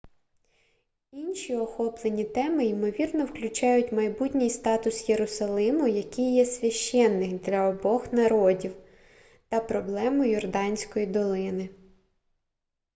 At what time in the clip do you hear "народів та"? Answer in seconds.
8.13-9.59